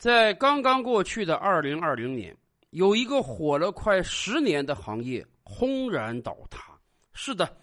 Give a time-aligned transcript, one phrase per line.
[0.00, 2.34] 在刚刚过去的二零二零年，
[2.70, 6.72] 有一个火了快十年的行业轰然倒塌。
[7.12, 7.54] 是的，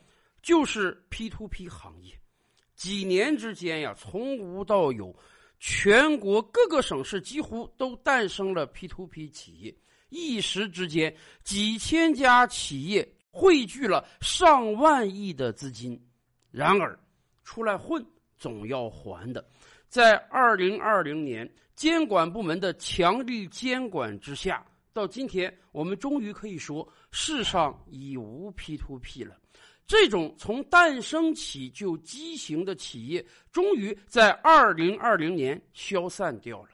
[0.43, 2.13] 就是 P to P 行业。
[2.75, 5.15] 几年之间呀，从无到有，
[5.57, 9.75] 全国各个省市几乎都诞生了 P to P 企业。
[10.09, 11.11] 一时之间，
[11.43, 15.99] 几千家企业汇聚了上万亿的资金。
[16.51, 16.99] 然而，
[17.43, 18.05] 出来混
[18.37, 19.43] 总要还的。
[19.87, 29.35] 在二零二零年监管部门的强力监管之下，到今天我们终于可以说世上已无 P to P 了。
[29.85, 36.69] 这种从诞生起就畸形的企业，终于在二零二零年消散掉了。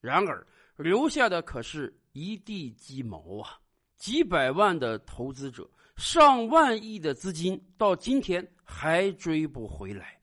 [0.00, 3.58] 然而，留下的可是一地鸡毛啊！
[3.96, 10.16] 几百万的投资者，上万亿的资金，到今天还追不回来。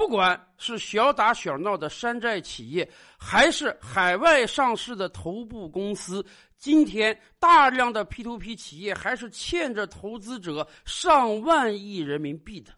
[0.00, 6.24] 不管是小打小闹的山寨企业，还是海外上市的头部公司，
[6.56, 12.72] 今天大量的 P to P 企业还是欠着投资者上万亿人民币的。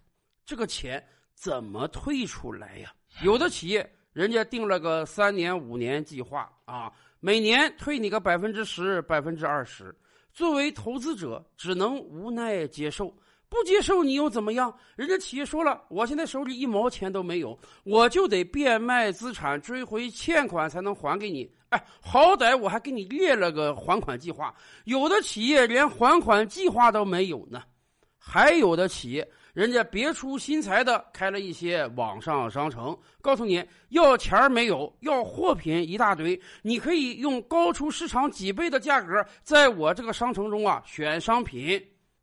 [0.44, 1.00] 这个钱
[1.32, 2.92] 怎么退出来呀？
[3.22, 9.94] 有的企业人家定了个三年、五年计划啊，每年退你个百分之十、百分之二十，
[10.32, 13.16] 作为投资者只能无奈接受。
[13.52, 14.74] 不接受你又怎么样？
[14.96, 21.46] 人家企业说了，我现在手里一毛钱都没有，我就得变卖资产追回欠款才能还给你。
[21.68, 24.54] 哎，好歹我还给你列了个还款计划。
[24.84, 27.62] 有的企业连还款计划都没有呢，
[28.16, 41.78] 还有的企业人家别出心裁的开了一些网上商城，告诉你要钱没有，要货品一大堆，你可以用高出市场几倍的价格，在我这个商城中啊选商品。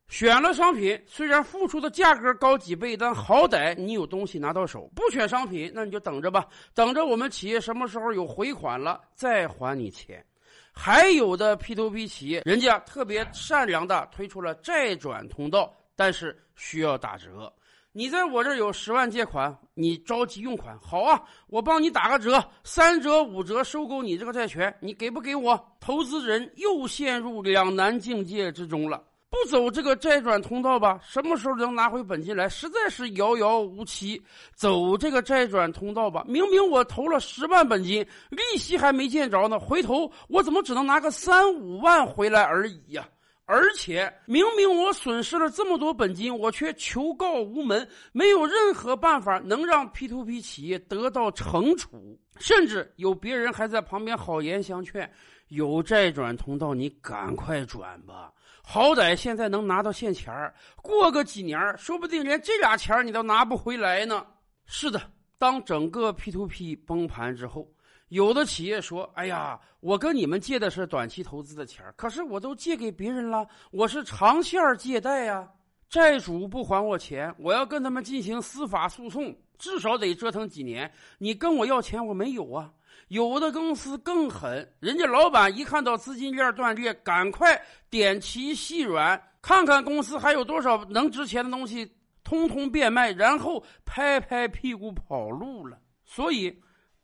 [0.10, 4.90] 选了商品，虽然付出的价格高几倍，但好歹你有东西拿到手。
[4.96, 10.26] 不选商品，那你就等着吧，等着我们企业什么时候有回款了再还你钱。
[10.72, 17.52] 还有的 P to P 企业，人家特别善良的推出了债转通道，但是需要打折。
[17.92, 25.60] 你在我这有十万借款，你着急用款，好啊，我帮你打个折，三折五折收购你这个债权，你给不给我？
[25.80, 29.04] 投资人又陷入两难境界之中了。
[29.30, 34.22] 不走这个债转通道吧，什么时候能拿回本金来，实在是遥遥无期。
[34.54, 43.08] 走这个债转通道吧，明明我投了十万本金，利息还没见着呢，回头我怎么只能拿个三五万回来而已呀？
[43.46, 55.12] 而且明明我损失了这么多本金，我却求告无门，没有任何办法能让 P to P 企业得到惩处，甚至有别人还在旁边好言相劝。
[55.48, 58.32] 有债转通道，你赶快转吧，
[58.72, 60.54] 好歹现在能拿到现钱儿。
[60.76, 64.24] 过个几年，说不定连这俩钱儿你都拿不回来呢。
[64.68, 65.02] 是的，
[65.40, 67.68] 当整个 P to P 崩盘之后，
[68.10, 75.50] 有的企业说：“哎呀，我跟你们借的是短期投资的钱儿，可是我都借给别人了，我是长线借贷呀。
[75.90, 80.94] 债主不还我钱，我要跟他们进行司法诉讼，至少得折腾几年。
[81.18, 82.72] 你跟我要钱，我没有啊。”
[83.08, 91.92] 有的公司更狠，人家老板一看到资金链断裂，赶快点齐细软，看看公司还有多少能值钱的东西，
[92.24, 95.80] 通通变卖，然后拍拍屁股跑路了。
[96.04, 96.56] 所以，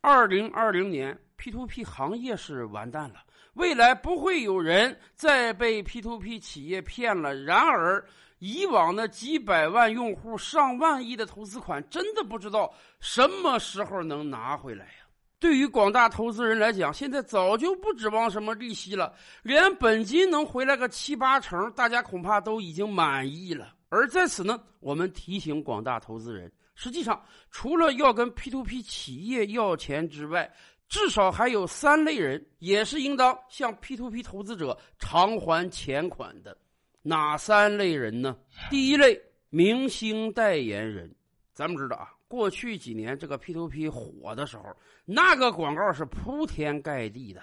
[0.02, 3.16] 二零二零年 P to P 行业是完蛋了，
[3.54, 7.34] 未来不会有人再被 P to P 企业骗了。
[7.34, 8.06] 然而，
[8.40, 15.05] 以往的几百万用户、上万亿的投资款，真的不知道什么时候能拿回来呀。
[15.46, 19.14] 对于广大投资人来讲，现在早就不指望什么利息了，
[19.44, 23.76] 连本金能回来个七八成，大家恐怕都已经满意了。
[23.90, 30.52] 而在此呢，我们提醒广大投资人，实际上除了要跟 P to P 企业要钱之外，
[30.90, 36.58] 至少还有三类人也是应当向 P to P 投资者偿还钱款的。
[37.04, 38.36] 哪三类人呢？
[38.72, 41.14] 第一类，明星代言人。
[41.54, 42.15] 咱们知道啊。
[42.28, 44.64] 过去几年，这个 P to P 火的时候，
[45.06, 47.42] 那个广告是铺天盖地的，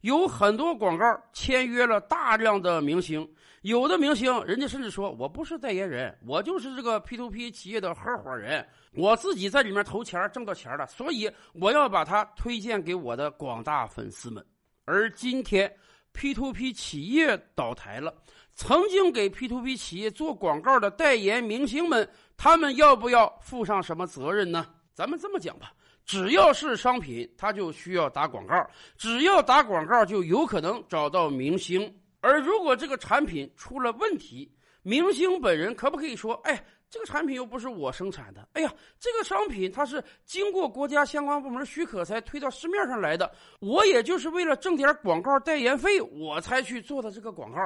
[0.00, 3.28] 有很多广告签约了大量的明星，
[3.62, 14.44] 有的明星人家甚至说我不是代言人，我就是这个 P to P 企业的合伙人，我自己在里面投钱挣到钱了，所以我要把它推荐给我的广大粉丝们。
[14.84, 15.72] 而今天
[16.12, 18.14] P to P 企业倒台了，
[18.54, 22.08] 曾经给 P to P 企业做广告的代言明星们。
[22.36, 24.66] 他们要不要负上什么责任呢？
[24.92, 25.72] 咱们这么讲吧，
[26.04, 28.56] 只要是商品，它就需要打广告；
[28.96, 31.92] 只要打广告，就有可能找到明星。
[32.20, 34.50] 而如果这个产品出了问题，
[34.82, 36.60] 明星本人可不可以说：“哎，
[36.94, 47.58] 这个产品又不是我生产的，哎呀，这个商品它是经过国家相关部门许可才推到市面上来的，我也就是为了挣点广告代言费，我才去做的这个广告。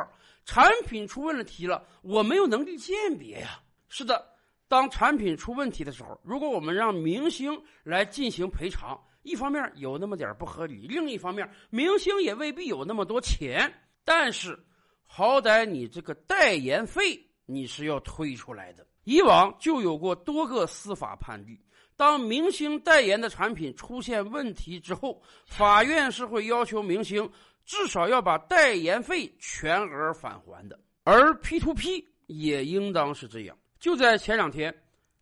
[0.47, 3.61] 产品出问题了，我没有能力鉴别呀。
[3.91, 4.27] 是的，
[4.67, 13.71] 当产品出问题的时候，如果我们让明星来进行赔偿，一方面有那么点不合理，另一方面明星也未必有那么多钱。
[14.07, 14.59] 但是，
[15.05, 18.87] 好歹你这个代言费你是要推出来的。
[19.09, 21.59] 以往就有过多个司法判例，
[21.97, 27.27] 当明星代言的产品出现问题之后，法院是会要求明星
[27.65, 30.79] 至少要把代言费全额返还的。
[31.05, 33.57] 而 P to P 也应当是这样。
[33.81, 34.75] 就在前两天，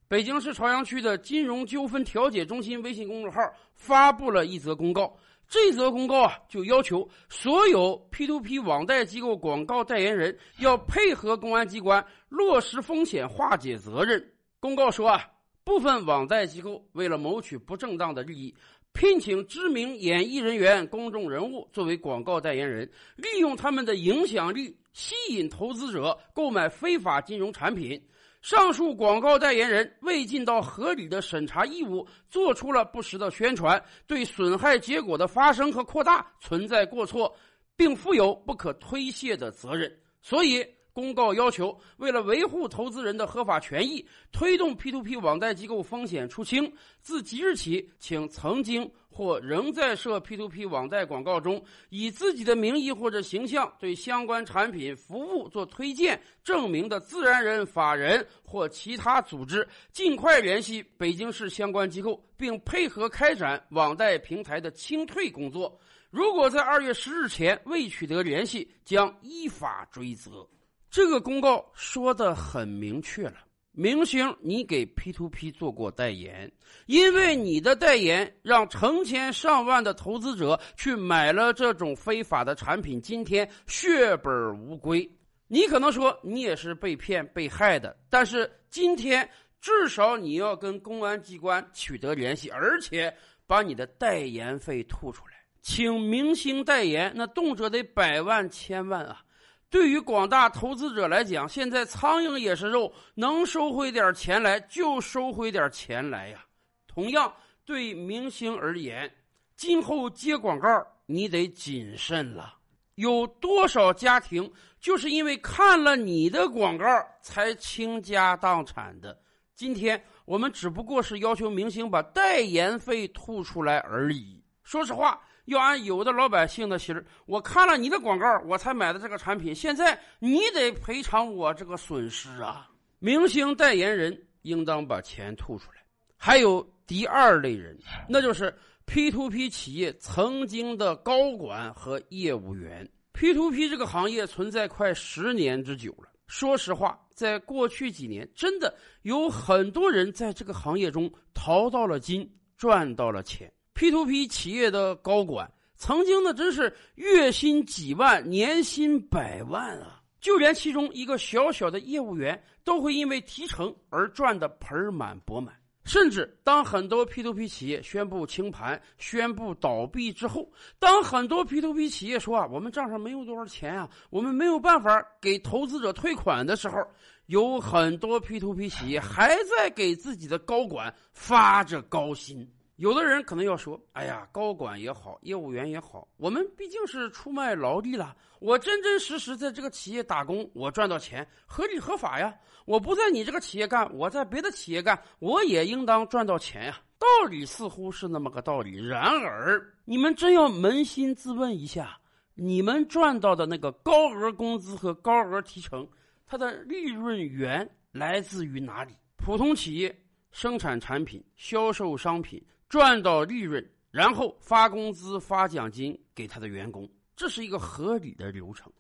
[0.08, 3.40] 北京市朝阳区的金融纠纷调解中心微信公众号
[3.76, 5.16] 发布了一则公告。
[5.48, 14.32] 这则公告啊，就要求所有 P to P 网贷机构广告代言人要配合公安机关落实风险化解责任。
[14.58, 15.25] 公告说啊，
[15.62, 18.54] 部分网贷机构为了谋取不正当的利益，
[18.93, 28.02] 聘请知名演艺人员、公众人物作为广告代言人，利用他们的影响力吸引投资者购买非法金融产品。
[28.46, 37.34] 上述广告代言人未尽到合理的审查义务，做出了不实的宣传，对损害结果的发生和扩大存在过错，
[37.75, 39.93] 并负有不可推卸的责任。
[40.22, 40.64] 所以。
[40.96, 44.02] 公告要求，为了维护投资人的合法权益，
[44.32, 46.72] 推动 P2P 网贷机构风险出清。
[47.02, 65.78] 自即日起，请曾经或仍在涉 P2P 网贷广告中，以自己的名义或者形象对相关产品、服务做推荐证明的自然人、法人或其他组织，尽快联系北京市相关机构，并配合开展网贷平台的清退工作。
[66.08, 70.48] 如果在二月十日前未取得联系，将依法追责。
[70.96, 73.34] 这个公告说的很明确了，
[73.72, 76.50] 明星，你给 P to P 做过代言，
[76.87, 85.06] 因为你的代言让成千上万的投资者去买了这种非法的产品，今天血本无归。
[85.48, 89.28] 你可能说你也是被骗被害的，但是今天
[89.60, 93.14] 至少你要跟公安机关取得联系，而且
[93.46, 95.34] 把你的代言费吐出来。
[95.60, 99.20] 请明星代言，那动辄得百万千万啊！
[99.68, 106.44] 对于广大投资者来讲，现在苍蝇也是肉，能收回点钱来就收回点钱来呀。
[106.86, 107.32] 同样，
[107.64, 109.12] 对明星而言，
[109.56, 110.68] 今后接广告
[111.06, 112.54] 你得谨慎了。
[112.94, 116.86] 有多少家庭就是因为看了你的广告
[117.20, 119.20] 才倾家荡产的？
[119.54, 124.42] 今天我们只不过是要求明星把代言费吐出来而已。
[124.62, 125.20] 说实话。
[125.46, 129.54] 要按有的老百姓的心儿，我看了你的广告，我才买的这个产品。
[129.54, 132.69] 现在你得赔偿我这个损失啊！
[132.98, 135.78] 明星代言人应当把钱吐出来。
[136.16, 137.78] 还有第二类人，
[138.08, 138.54] 那就是
[138.87, 142.88] P to P 企业曾经的高管和业务员。
[143.12, 146.10] P to P 这个行业存在快十年之久了。
[146.26, 153.52] 说实话，在过去几年，真的有很多人在这个行业中淘到了金，赚到了钱。
[153.76, 160.00] P to P 企业的高管曾经呢，真是月薪几万，年薪百万啊！
[160.19, 165.55] 就连其中一个小小的业务员，都会因为提成而赚得盆满钵满。
[165.84, 176.79] 甚至当很多 P to P 企业宣布清盘、宣布倒闭之后，当很多 P to P 企业说啊，我们账上没有多少钱啊，我们没有办法给投资者退款的时候，
[177.27, 182.50] 有很多 P to P 企业还在给自己的高管发着高薪。
[182.76, 188.14] 有的人可能要说：“哎呀，高管也好，业务员也好，我们毕竟是出卖劳力了。
[188.38, 192.34] 我真真实实在这个企业打工，我赚到钱，合理合法呀。
[192.66, 196.78] 我不在你这个企业干，我在别的企业干，我也应当赚到钱呀。
[196.98, 198.76] 道理似乎是那么个道理。
[198.76, 201.98] 然而，你们真要扪心自问一下，
[202.34, 205.88] 你们赚到的那个高额工资和高额提成，
[206.26, 208.92] 它的利润源来自于哪里？
[209.16, 209.98] 普通企业
[210.30, 218.73] 生产产品，销售商品。”赚到利润，然后发工资、发奖金给他的员工，这是一个合理的流程。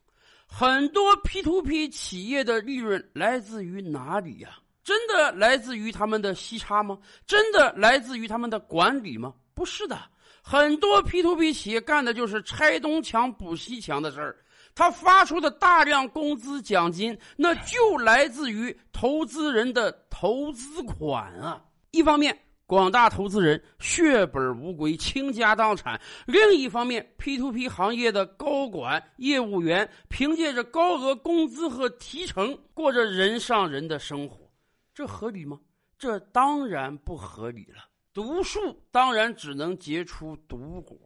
[0.46, 4.58] 很多 P to P 企业的利润来自于哪里呀？
[4.84, 6.98] 真的来自于他们的息差吗？
[7.26, 9.34] 真的来自于他们的管理吗？
[9.54, 9.98] 不是的，
[10.42, 14.36] 很多 P to P 企业干的就是拆东墙补西墙的事儿。
[14.74, 21.64] 他发出的大量工资奖金，那就来自于投资人的投资款啊。
[21.90, 22.38] 一方面。
[22.66, 25.96] 广大投资人血本无归、倾家荡产；
[26.26, 34.50] 另一方面，P to P 行业的高管、业务员凭借着高额工资和提成，过着人上人的生活。
[34.92, 35.60] 这合理吗？
[35.96, 37.84] 这当然不合理了。
[38.12, 38.58] 毒树
[38.90, 40.98] 当然只能结出毒果。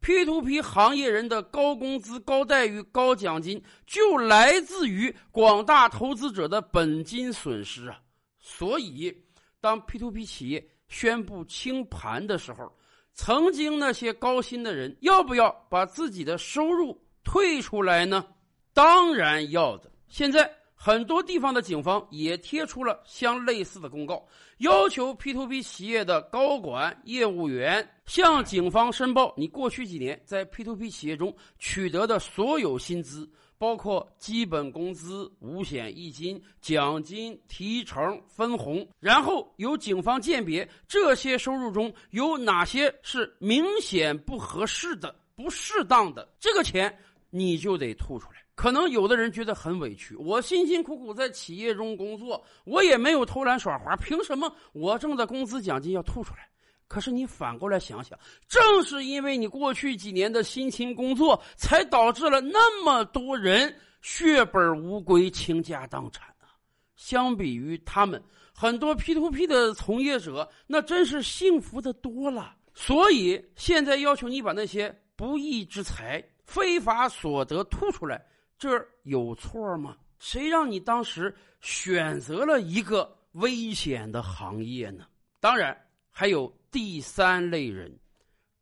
[0.00, 8.00] P to P 行业人的高工资、高待遇、高奖金，就来自于广大投资者的本金损失啊！
[8.38, 9.16] 所以，
[9.60, 12.70] 当 P to P 企业宣布清盘的时候，
[13.14, 18.24] 曾经那些高薪的人，要不要把自己的收入退出来呢？
[18.72, 19.90] 当然要的。
[20.06, 20.48] 现在。
[20.84, 24.26] 很多地方的警方也贴出了相类似的公告，
[24.58, 33.30] 要求 P2P 企业的高管、业务员向警方申报你过去几年在 P2P 企业中取得的所有薪资，
[33.62, 46.92] 包括基本工资、五险一金、奖金、提成、分红，然后由警方鉴别这些收入中有哪些是明显不合适的、不适当的，这个钱
[47.30, 48.44] 你就得吐出来。
[48.56, 56.48] 可能有的人觉得很委屈，我辛辛苦苦在企业中工作，我也没有偷懒耍滑，凭什么我挣的工资奖金要吐出来？
[56.92, 66.52] 可是你反过来想想，正是因为你过去几年的辛勤工作，才导致了那么多人血本无归、倾家荡产啊！
[66.94, 68.22] 相比于他们，
[68.54, 72.54] 很多 P to P 的从业者那真是幸福的多了。
[72.74, 78.22] 所以现在要求你把那些不义之财、非法所得吐出来。
[78.58, 78.68] 这
[79.04, 79.96] 有错吗？
[80.18, 85.06] 谁让你当时选择了一个危险的行业呢？
[85.40, 85.74] 当然，
[86.10, 87.94] 还有第三类人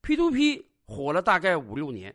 [0.03, 2.13] ，P to P 火了大概五六年，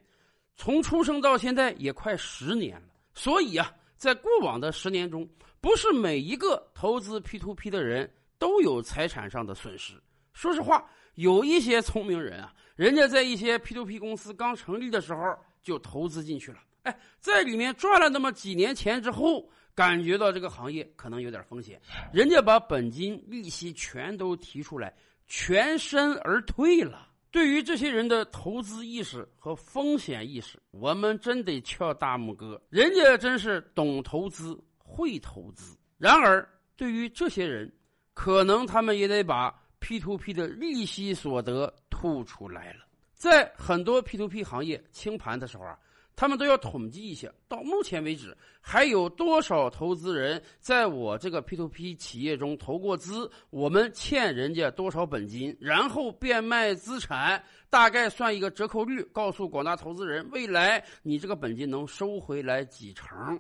[0.58, 2.88] 从出生到现在也快十年了。
[3.14, 5.25] 所以啊，在过往的十年中，
[5.62, 9.94] 不是每一个投资 P to P 的人都有财产上的损失。
[10.34, 15.22] 说实话，有一些聪明人啊，人家在一些 P to P 公司刚成立的时候
[15.64, 16.58] 就投资进去了。
[16.84, 24.94] 哎，在里面赚了那么几年钱之后，感觉到这个行业可能有点风险，人家把本金、利息全都提出来，
[25.27, 27.10] 全身而退了。
[27.32, 35.77] 对于这些人的投资意识和风险意识，我们真得翘大拇哥，人家真是懂投资、会投资。
[35.98, 37.72] 然而，对于这些人，
[38.13, 42.86] 可能他们也得把 P to P 的利息所得吐出来了。
[43.13, 45.77] 在很多 P to P 行业清盘的时候啊。
[46.15, 63.38] 他们都要统计一下，到目前为止还有多少投资人在我这个 P to P 企业中投过资，我们欠人家多少本金，然后变卖资产，大概算一个折扣率，告诉广大投资人，未来你这个本金能收回来几成。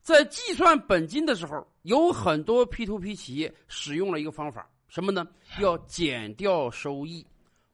[0.00, 5.28] 在计算本金的时候，有很多 P to P 企业使用了一个方法，什么呢？
[5.60, 7.24] 要减掉收益。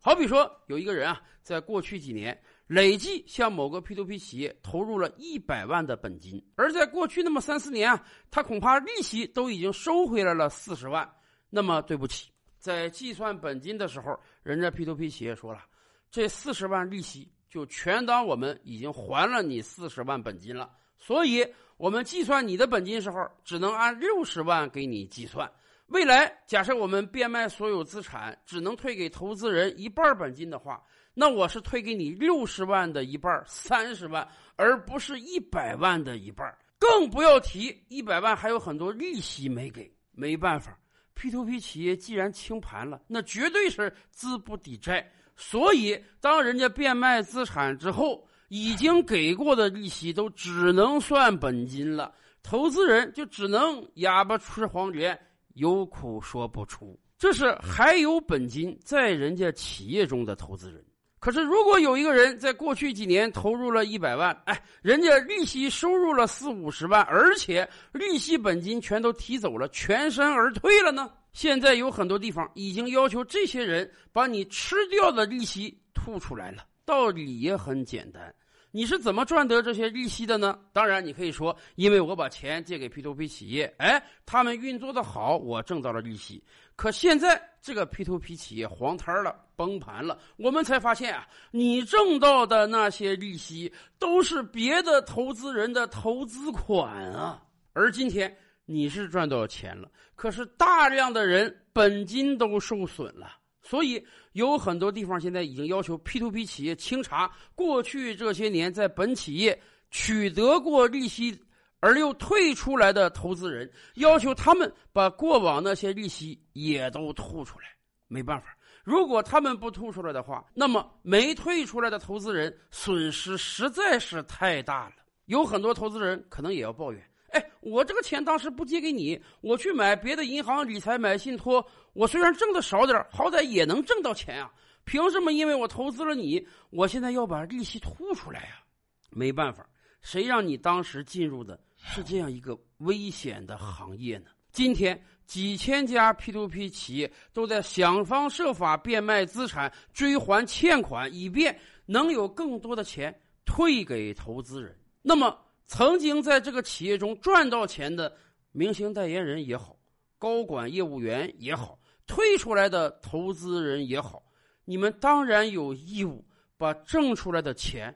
[0.00, 2.38] 好比说，有一个人啊，在过去几年。
[2.68, 11.10] 累计向某个 P to P 企业投入了一百万的本金，而在过去那么三四年啊，他恐怕利息都已经收回来了四十万。
[11.48, 15.64] 那么对不起，在计算本金的时候，人家 P to P 企业说了，
[16.10, 20.70] 这四十万利息就全当我们已经还了你四十万本金了。
[20.98, 21.46] 所以，
[21.78, 25.50] 我们计算你的本金时候，只能按六十万给你计算。
[25.86, 30.84] 未来假设我们变卖所有资产，只能退给投资人一半本金的话。
[31.20, 36.46] 那我是退给你六十万的一半，三十万，而不是一百万的一半。
[36.78, 39.92] 更不要提一百万还有很多利息没给。
[40.12, 40.78] 没办法
[41.14, 45.10] ，P to P 企业既然清盘了，那绝对是资不抵债。
[45.34, 55.18] 所以，当人家变卖资产之后，已经给过的利息都只能算本金了，投资人就只能哑巴吃黄连，
[55.54, 56.96] 有苦说不出。
[57.18, 60.80] 这是还有本金在人家企业中的投资人。
[61.20, 71.10] 可是，如果有一个人在过去几年投入了一百万，哎，人家利息收入了四五十万，而且利息本金全都提走了，全身而退了呢？
[71.32, 76.64] 现在有很多地方已经要求这些人把你吃掉的利息吐出来了。
[76.84, 78.34] 道理也很简单。
[78.70, 80.58] 你是怎么赚得这些利息的呢？
[80.72, 86.42] 当然，你可以说，因为我把钱借给 P to P 企业，哎，他们运作的好，我挣到了利息。
[86.78, 97.42] 可现在这个 P to P 企业黄摊了，崩盘了，我们才发现啊，你挣到的那些利息都是别的投资人的投资款啊。
[97.72, 98.32] 而今天
[98.64, 103.36] 你是赚到钱了，可是大量的人本金都受损了。
[103.60, 104.00] 所以
[104.34, 111.36] 有很多地方现在已经要求 P to P 企业清查过去这些年在本企业取得过利息
[111.80, 117.66] 而又退出来的投资人，要求他们把过往那些利息也都吐出来。
[118.08, 124.94] 没办法，如果他们不吐出来的话，那么没退出来的投资人损失实在是太大了。
[125.26, 127.00] 有很多投资人可能也要抱怨：
[127.32, 134.50] 哎，我这个钱当时不借给你，我去买别的银行理财、买信托，我虽然挣的少点好歹也能挣到钱啊！
[134.84, 138.62] 凭什么因为我投资了你，我现在要把利息吐出来呀？
[139.10, 139.68] 没办法，
[140.00, 144.26] 谁让你当时进入的是这样一个危险的行业呢？
[144.52, 151.56] 今天几千家 P2P 企业都在想方设法变卖资产、追还欠款，以便
[151.86, 154.76] 能有更多的钱退给投资人。
[155.02, 158.14] 那么，曾经在这个企业中赚到钱的
[158.52, 159.76] 明星代言人也好，
[160.18, 164.22] 高管业务员也好，退出来的投资人也好，
[164.64, 166.24] 你们当然有义务
[166.56, 167.94] 把挣出来的钱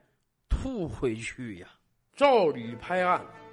[0.48, 1.68] 吐回去呀！
[2.14, 3.26] 照理拍案，